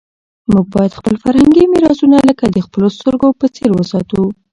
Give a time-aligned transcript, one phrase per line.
[0.51, 4.21] موږ باید خپل فرهنګي میراثونه لکه د خپلو سترګو په څېر وساتو.